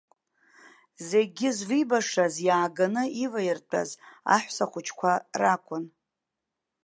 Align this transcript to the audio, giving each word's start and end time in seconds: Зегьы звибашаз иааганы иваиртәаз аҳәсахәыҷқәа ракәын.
Зегьы 1.09 1.49
звибашаз 1.57 2.35
иааганы 2.47 3.03
иваиртәаз 3.25 3.89
аҳәсахәыҷқәа 4.33 5.11
ракәын. 5.39 5.85